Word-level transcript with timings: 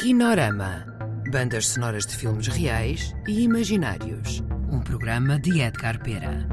Kinorama. 0.00 0.86
Bandas 1.30 1.68
sonoras 1.68 2.06
de 2.06 2.16
filmes 2.16 2.46
reais 2.46 3.14
e 3.28 3.42
imaginários. 3.42 4.42
Um 4.72 4.80
programa 4.80 5.38
de 5.38 5.60
Edgar 5.60 6.02
Pera. 6.02 6.48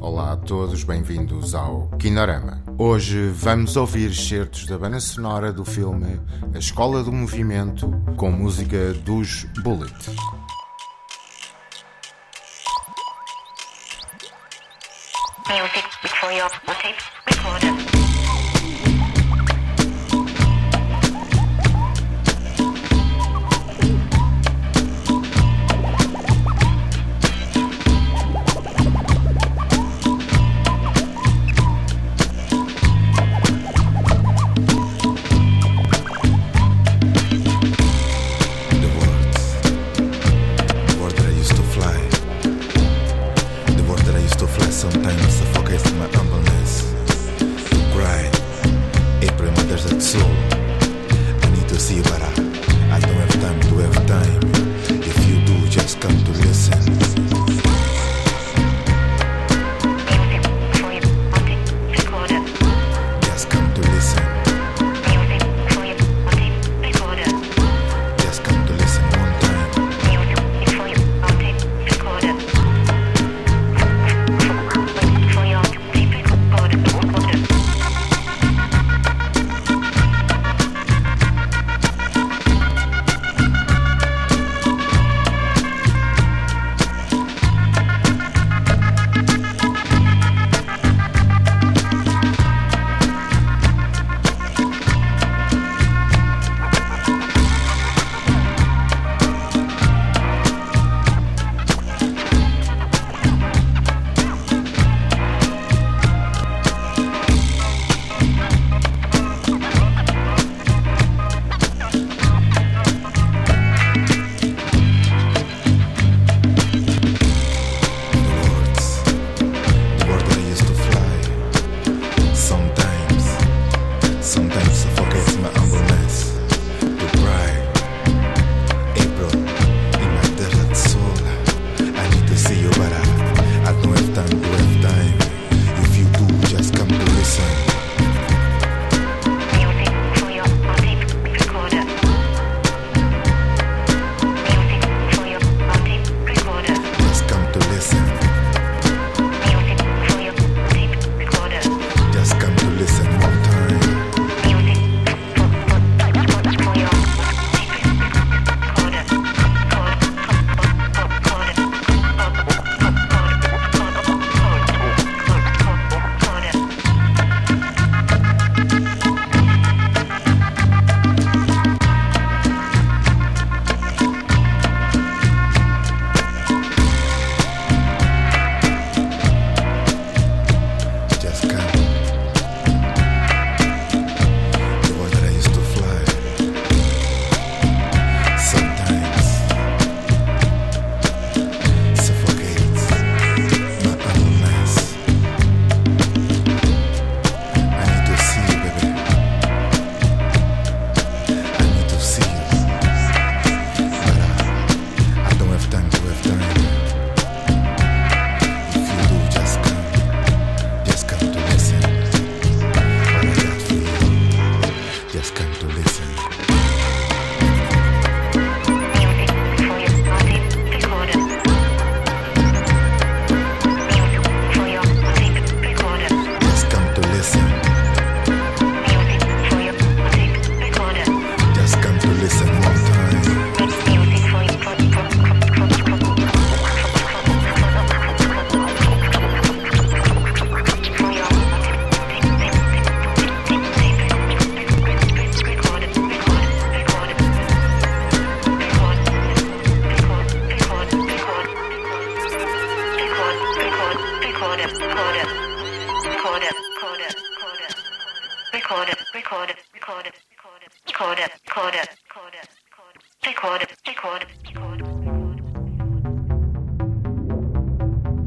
Olá 0.00 0.32
a 0.32 0.36
todos, 0.36 0.82
bem-vindos 0.82 1.54
ao 1.54 1.88
Kinorama. 1.96 2.60
Hoje 2.76 3.28
vamos 3.28 3.76
ouvir 3.76 4.12
certos 4.12 4.66
da 4.66 4.76
banda 4.76 4.98
sonora 4.98 5.52
do 5.52 5.64
filme 5.64 6.20
A 6.52 6.58
Escola 6.58 7.04
do 7.04 7.12
Movimento 7.12 7.88
com 8.16 8.32
música 8.32 8.92
dos 8.94 9.44
Bullet. 9.62 9.94
Music 15.48 15.88
before 16.02 16.36
your 16.36 16.50
tape 16.66 16.98
recorder. 17.30 17.91
See 51.92 51.98
you 51.98 52.04
later. 52.04 52.31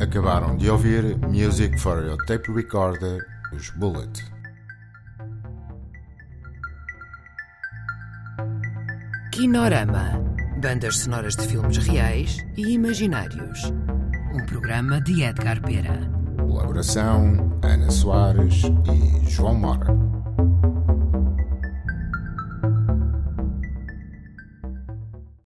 Acabaram 0.00 0.56
de 0.56 0.70
ouvir 0.70 1.18
Music 1.28 1.78
for 1.78 2.02
Your 2.02 2.16
Tape 2.26 2.50
Recorder, 2.52 3.24
os 3.52 3.70
Bullet. 3.70 4.10
Kinorama. 9.30 10.20
Bandas 10.62 10.98
sonoras 10.98 11.36
de 11.36 11.46
filmes 11.46 11.76
reais 11.76 12.38
e 12.56 12.72
imaginários. 12.72 13.72
Um 14.34 14.44
programa 14.46 15.00
de 15.00 15.22
Edgar 15.22 15.60
Pera. 15.62 16.10
Colaboração 16.38 17.58
Ana 17.62 17.90
Soares 17.90 18.62
e 18.64 19.30
João 19.30 19.54
Mora. 19.54 20.09